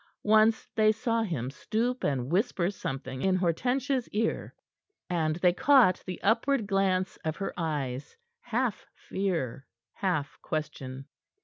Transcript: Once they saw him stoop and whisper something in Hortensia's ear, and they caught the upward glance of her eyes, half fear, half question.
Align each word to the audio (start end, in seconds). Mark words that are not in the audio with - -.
Once 0.25 0.67
they 0.75 0.91
saw 0.91 1.21
him 1.21 1.51
stoop 1.51 2.03
and 2.03 2.31
whisper 2.31 2.71
something 2.71 3.21
in 3.21 3.35
Hortensia's 3.35 4.09
ear, 4.09 4.55
and 5.11 5.35
they 5.35 5.53
caught 5.53 6.01
the 6.07 6.19
upward 6.23 6.65
glance 6.65 7.17
of 7.17 7.37
her 7.37 7.53
eyes, 7.55 8.17
half 8.41 8.87
fear, 8.95 9.67
half 9.97 10.39
question. 10.41 11.05